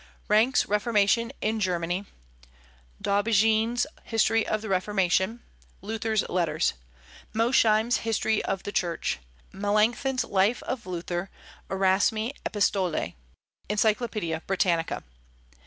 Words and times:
Ranke's 0.29 0.65
Reformation 0.65 1.31
in 1.41 1.59
Germany; 1.59 2.07
D'Aubigné's 2.99 3.85
History 4.03 4.47
of 4.47 4.63
the 4.63 4.67
Reformation; 4.67 5.43
Luther's 5.83 6.27
Letters; 6.27 6.73
Mosheim's 7.33 7.97
History 7.97 8.43
of 8.43 8.63
the 8.63 8.71
Church; 8.71 9.19
Melancthon's 9.51 10.23
Life 10.23 10.63
of 10.63 10.87
Luther: 10.87 11.29
Erasmi 11.69 12.33
Epistolae; 12.43 13.13
Encyclopaedia 13.69 14.41
Britannica. 14.47 15.03